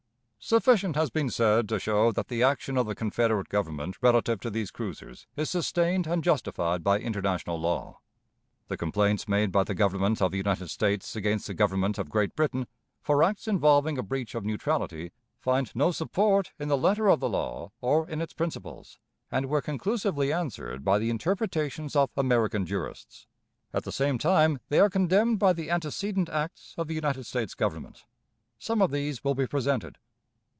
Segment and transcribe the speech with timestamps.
[0.43, 4.49] Sufficient has been said to show that the action of the Confederate Government relative to
[4.49, 7.99] these cruisers is sustained and justified by international law.
[8.67, 12.35] The complaints made by the Government of the United States against the Government of Great
[12.35, 12.65] Britain
[13.03, 17.29] for acts involving a breach of neutrality find no support in the letter of the
[17.29, 18.97] law or in its principles,
[19.29, 23.27] and were conclusively answered by the interpretations of American jurists.
[23.73, 27.53] At the same time they are condemned by the antecedent acts of the United States
[27.53, 28.05] Government.
[28.57, 29.99] Some of these will be presented.